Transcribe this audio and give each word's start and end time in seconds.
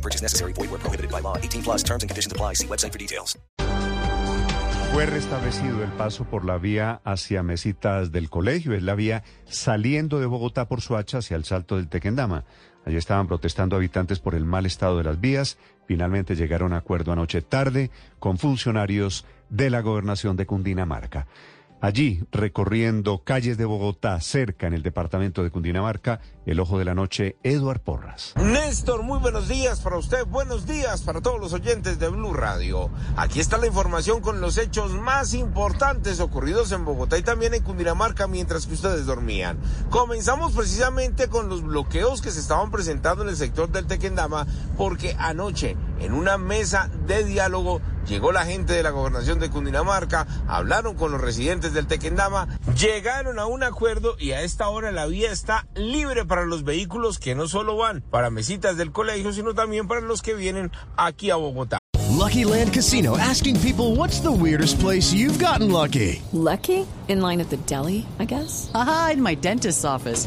Purchase 0.00 0.22
necessary. 0.22 0.52
Void 0.52 0.70
where 0.70 0.80
prohibited 0.80 1.10
by 1.10 1.20
law. 1.20 1.36
18 1.36 1.62
plus 1.62 1.82
terms 1.82 2.02
and 2.02 2.10
conditions 2.10 2.32
apply. 2.32 2.54
See 2.54 2.66
website 2.66 2.92
for 2.92 2.98
details. 2.98 3.36
Fue 4.92 5.06
restablecido 5.06 5.84
el 5.84 5.90
paso 5.92 6.24
por 6.24 6.44
la 6.44 6.58
vía 6.58 7.00
hacia 7.04 7.44
Mesitas 7.44 8.10
del 8.10 8.28
Colegio. 8.28 8.72
Es 8.72 8.82
la 8.82 8.96
vía 8.96 9.22
saliendo 9.44 10.18
de 10.18 10.26
Bogotá 10.26 10.66
por 10.66 10.80
Suacha 10.80 11.18
hacia 11.18 11.36
el 11.36 11.44
Salto 11.44 11.76
del 11.76 11.88
Tequendama. 11.88 12.44
Allí 12.84 12.96
estaban 12.96 13.28
protestando 13.28 13.76
habitantes 13.76 14.18
por 14.18 14.34
el 14.34 14.44
mal 14.44 14.66
estado 14.66 14.98
de 14.98 15.04
las 15.04 15.20
vías. 15.20 15.58
Finalmente 15.86 16.34
llegaron 16.34 16.72
a 16.72 16.78
acuerdo 16.78 17.12
anoche 17.12 17.40
tarde 17.40 17.92
con 18.18 18.36
funcionarios 18.36 19.26
de 19.48 19.70
la 19.70 19.80
gobernación 19.80 20.36
de 20.36 20.46
Cundinamarca. 20.46 21.28
Allí, 21.82 22.22
recorriendo 22.30 23.24
calles 23.24 23.56
de 23.56 23.64
Bogotá, 23.64 24.20
cerca 24.20 24.66
en 24.66 24.74
el 24.74 24.82
departamento 24.82 25.42
de 25.42 25.50
Cundinamarca, 25.50 26.20
el 26.44 26.60
ojo 26.60 26.78
de 26.78 26.84
la 26.84 26.94
noche, 26.94 27.36
Eduard 27.42 27.80
Porras. 27.80 28.34
Néstor, 28.36 29.02
muy 29.02 29.18
buenos 29.18 29.48
días 29.48 29.80
para 29.80 29.96
usted, 29.96 30.26
buenos 30.26 30.66
días 30.66 31.00
para 31.00 31.22
todos 31.22 31.40
los 31.40 31.54
oyentes 31.54 31.98
de 31.98 32.10
Blue 32.10 32.34
Radio. 32.34 32.90
Aquí 33.16 33.40
está 33.40 33.56
la 33.56 33.66
información 33.66 34.20
con 34.20 34.42
los 34.42 34.58
hechos 34.58 34.92
más 34.92 35.32
importantes 35.32 36.20
ocurridos 36.20 36.70
en 36.72 36.84
Bogotá 36.84 37.16
y 37.16 37.22
también 37.22 37.54
en 37.54 37.62
Cundinamarca 37.62 38.26
mientras 38.26 38.66
que 38.66 38.74
ustedes 38.74 39.06
dormían. 39.06 39.58
Comenzamos 39.88 40.52
precisamente 40.52 41.28
con 41.28 41.48
los 41.48 41.62
bloqueos 41.62 42.20
que 42.20 42.30
se 42.30 42.40
estaban 42.40 42.70
presentando 42.70 43.22
en 43.22 43.30
el 43.30 43.36
sector 43.36 43.70
del 43.70 43.86
Tequendama 43.86 44.46
porque 44.76 45.16
anoche 45.18 45.78
en 45.98 46.12
una 46.12 46.36
mesa 46.36 46.90
de 47.06 47.24
diálogo 47.24 47.80
llegó 48.10 48.32
la 48.32 48.44
gente 48.44 48.72
de 48.72 48.82
la 48.82 48.90
gobernación 48.90 49.38
de 49.38 49.50
Cundinamarca, 49.50 50.26
hablaron 50.48 50.96
con 50.96 51.12
los 51.12 51.20
residentes 51.20 51.72
del 51.72 51.86
Tequendama, 51.86 52.48
llegaron 52.76 53.38
a 53.38 53.46
un 53.46 53.62
acuerdo 53.62 54.16
y 54.18 54.32
a 54.32 54.42
esta 54.42 54.68
hora 54.68 54.90
la 54.90 55.06
vía 55.06 55.30
está 55.30 55.68
libre 55.76 56.24
para 56.24 56.44
los 56.44 56.64
vehículos 56.64 57.20
que 57.20 57.36
no 57.36 57.46
solo 57.46 57.76
van 57.76 58.02
para 58.10 58.28
mesitas 58.28 58.76
del 58.76 58.90
colegio, 58.90 59.32
sino 59.32 59.54
también 59.54 59.86
para 59.86 60.00
los 60.00 60.22
que 60.22 60.34
vienen 60.34 60.72
aquí 60.96 61.30
a 61.30 61.36
Bogotá. 61.36 61.78
Lucky 62.10 62.44
Land 62.44 62.72
Casino 62.72 63.16
asking 63.16 63.58
people 63.60 63.94
what's 63.94 64.20
the 64.20 64.32
weirdest 64.32 64.80
place 64.80 65.12
you've 65.12 65.38
gotten 65.38 65.70
lucky? 65.70 66.20
Lucky? 66.32 66.86
In 67.08 67.20
line 67.20 67.40
at 67.40 67.48
the 67.50 67.58
deli, 67.58 68.04
I 68.18 68.24
guess? 68.24 68.70
Aha, 68.74 69.10
in 69.14 69.22
my 69.22 69.36
dentist's 69.36 69.84
office. 69.84 70.26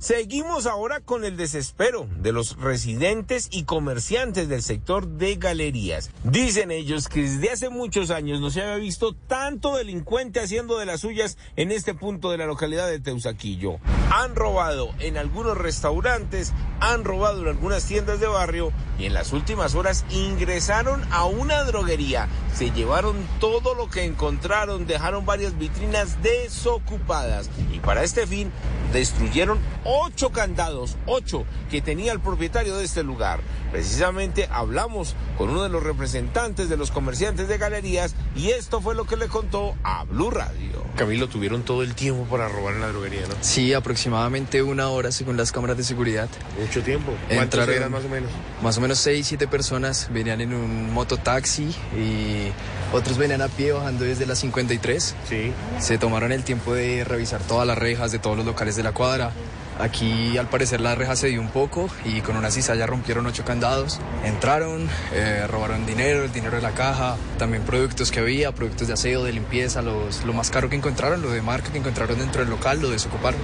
Seguimos 0.00 0.64
ahora 0.64 1.00
con 1.00 1.26
el 1.26 1.36
desespero 1.36 2.08
de 2.22 2.32
los 2.32 2.56
residentes 2.56 3.48
y 3.52 3.64
comerciantes 3.64 4.48
del 4.48 4.62
sector 4.62 5.06
de 5.06 5.36
galerías. 5.36 6.10
Dicen 6.24 6.70
ellos 6.70 7.06
que 7.06 7.20
desde 7.20 7.50
hace 7.50 7.68
muchos 7.68 8.10
años 8.10 8.40
no 8.40 8.50
se 8.50 8.62
había 8.62 8.76
visto 8.76 9.12
tanto 9.12 9.76
delincuente 9.76 10.40
haciendo 10.40 10.78
de 10.78 10.86
las 10.86 11.02
suyas 11.02 11.36
en 11.56 11.70
este 11.70 11.92
punto 11.92 12.30
de 12.30 12.38
la 12.38 12.46
localidad 12.46 12.88
de 12.88 12.98
Teusaquillo. 12.98 13.78
Han 14.10 14.34
robado 14.34 14.90
en 14.98 15.16
algunos 15.16 15.56
restaurantes, 15.56 16.52
han 16.80 17.04
robado 17.04 17.42
en 17.42 17.48
algunas 17.48 17.84
tiendas 17.84 18.18
de 18.18 18.26
barrio 18.26 18.72
y 18.98 19.04
en 19.06 19.14
las 19.14 19.32
últimas 19.32 19.76
horas 19.76 20.04
ingresaron 20.10 21.00
a 21.12 21.26
una 21.26 21.62
droguería. 21.62 22.26
Se 22.52 22.72
llevaron 22.72 23.16
todo 23.38 23.74
lo 23.74 23.88
que 23.88 24.04
encontraron, 24.04 24.88
dejaron 24.88 25.24
varias 25.24 25.56
vitrinas 25.56 26.20
desocupadas 26.22 27.48
y 27.72 27.78
para 27.78 28.02
este 28.02 28.26
fin 28.26 28.50
destruyeron 28.92 29.60
ocho 29.84 30.30
candados, 30.30 30.96
ocho 31.06 31.44
que 31.70 31.80
tenía 31.80 32.10
el 32.10 32.18
propietario 32.18 32.76
de 32.76 32.84
este 32.84 33.04
lugar. 33.04 33.40
Precisamente 33.70 34.48
hablamos 34.50 35.14
con 35.38 35.50
uno 35.50 35.62
de 35.62 35.68
los 35.68 35.84
representantes 35.84 36.68
de 36.68 36.76
los 36.76 36.90
comerciantes 36.90 37.46
de 37.46 37.58
galerías 37.58 38.16
y 38.34 38.50
esto 38.50 38.80
fue 38.80 38.96
lo 38.96 39.04
que 39.04 39.16
le 39.16 39.28
contó 39.28 39.76
a 39.84 40.02
Blue 40.02 40.30
Radio. 40.30 40.84
Camilo, 40.96 41.28
tuvieron 41.28 41.62
todo 41.62 41.84
el 41.84 41.94
tiempo 41.94 42.24
para 42.24 42.48
robar 42.48 42.74
en 42.74 42.80
la 42.80 42.88
droguería, 42.88 43.22
¿no? 43.28 43.34
Sí, 43.40 43.72
aproximadamente 43.72 43.99
una 44.08 44.88
hora 44.88 45.12
según 45.12 45.36
las 45.36 45.52
cámaras 45.52 45.76
de 45.76 45.84
seguridad. 45.84 46.28
Mucho 46.58 46.82
tiempo. 46.82 47.12
¿Cuántos 47.28 47.60
Entraron- 47.60 47.74
eran 47.76 47.92
más 47.92 48.04
o 48.04 48.08
menos? 48.08 48.30
Más 48.62 48.78
o 48.78 48.80
menos 48.80 48.98
seis, 48.98 49.26
siete 49.26 49.46
personas 49.46 50.08
venían 50.12 50.40
en 50.40 50.54
un 50.54 50.92
mototaxi 50.92 51.74
y 51.96 52.50
otros 52.92 53.18
venían 53.18 53.42
a 53.42 53.48
pie 53.48 53.72
bajando 53.72 54.04
desde 54.04 54.26
la 54.26 54.34
53. 54.34 55.14
Sí. 55.28 55.52
Se 55.78 55.98
tomaron 55.98 56.32
el 56.32 56.44
tiempo 56.44 56.74
de 56.74 57.04
revisar 57.04 57.40
todas 57.42 57.66
las 57.66 57.78
rejas 57.78 58.12
de 58.12 58.18
todos 58.18 58.36
los 58.36 58.46
locales 58.46 58.76
de 58.76 58.82
la 58.82 58.92
cuadra. 58.92 59.32
Aquí 59.78 60.36
al 60.36 60.46
parecer 60.46 60.82
la 60.82 60.94
reja 60.94 61.16
se 61.16 61.28
dio 61.28 61.40
un 61.40 61.48
poco 61.48 61.88
y 62.04 62.20
con 62.20 62.36
una 62.36 62.50
cizalla 62.50 62.84
rompieron 62.86 63.24
ocho 63.26 63.46
candados. 63.46 63.98
Entraron, 64.24 64.86
eh, 65.14 65.46
robaron 65.48 65.86
dinero, 65.86 66.22
el 66.24 66.32
dinero 66.32 66.56
de 66.56 66.62
la 66.62 66.72
caja, 66.72 67.16
también 67.38 67.62
productos 67.62 68.10
que 68.10 68.20
había, 68.20 68.52
productos 68.52 68.88
de 68.88 68.92
aseo, 68.94 69.24
de 69.24 69.32
limpieza, 69.32 69.80
los, 69.80 70.22
lo 70.26 70.34
más 70.34 70.50
caro 70.50 70.68
que 70.68 70.76
encontraron, 70.76 71.22
lo 71.22 71.30
de 71.30 71.40
marca 71.40 71.72
que 71.72 71.78
encontraron 71.78 72.18
dentro 72.18 72.42
del 72.42 72.50
local, 72.50 72.82
lo 72.82 72.90
desocuparon. 72.90 73.40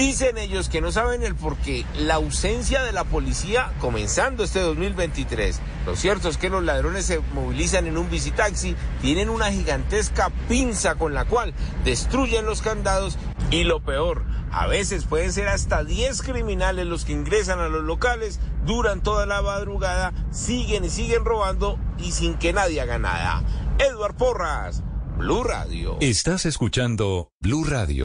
Dicen 0.00 0.38
ellos 0.38 0.70
que 0.70 0.80
no 0.80 0.92
saben 0.92 1.22
el 1.22 1.34
porqué, 1.34 1.84
la 1.94 2.14
ausencia 2.14 2.82
de 2.82 2.90
la 2.90 3.04
policía 3.04 3.70
comenzando 3.80 4.42
este 4.42 4.58
2023. 4.60 5.60
Lo 5.84 5.94
cierto 5.94 6.30
es 6.30 6.38
que 6.38 6.48
los 6.48 6.64
ladrones 6.64 7.04
se 7.04 7.20
movilizan 7.34 7.86
en 7.86 7.98
un 7.98 8.08
visitaxi, 8.08 8.74
tienen 9.02 9.28
una 9.28 9.52
gigantesca 9.52 10.30
pinza 10.48 10.94
con 10.94 11.12
la 11.12 11.26
cual 11.26 11.52
destruyen 11.84 12.46
los 12.46 12.62
candados 12.62 13.18
y 13.50 13.64
lo 13.64 13.84
peor, 13.84 14.24
a 14.50 14.66
veces 14.66 15.04
pueden 15.04 15.34
ser 15.34 15.48
hasta 15.48 15.84
10 15.84 16.22
criminales 16.22 16.86
los 16.86 17.04
que 17.04 17.12
ingresan 17.12 17.60
a 17.60 17.68
los 17.68 17.82
locales, 17.82 18.40
duran 18.64 19.02
toda 19.02 19.26
la 19.26 19.42
madrugada, 19.42 20.14
siguen 20.30 20.86
y 20.86 20.88
siguen 20.88 21.26
robando 21.26 21.78
y 21.98 22.12
sin 22.12 22.38
que 22.38 22.54
nadie 22.54 22.80
haga 22.80 22.98
nada. 22.98 23.44
Edward 23.78 24.16
Porras, 24.16 24.82
Blue 25.18 25.44
Radio. 25.44 25.98
Estás 26.00 26.46
escuchando 26.46 27.28
Blue 27.42 27.64
Radio. 27.64 28.04